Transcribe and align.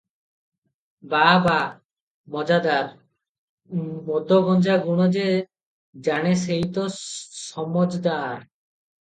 ‘ବାହାବା 1.09 1.57
ମଜାଦାର! 2.35 2.97
ମଦ 4.09 4.41
ଗଞ୍ଜା 4.49 4.79
ଗୁଣ 4.87 5.07
ଯେ 5.19 5.27
ଜାଣେ 6.09 6.33
ସେଇ 6.47 6.65
ତ 6.81 6.89
ସମଜଦାର। 6.97 8.35